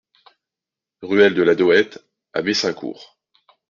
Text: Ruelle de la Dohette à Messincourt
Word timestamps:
Ruelle 1.03 1.35
de 1.35 1.43
la 1.43 1.53
Dohette 1.53 2.03
à 2.33 2.41
Messincourt 2.41 3.19